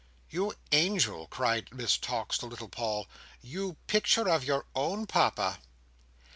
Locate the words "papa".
5.05-5.59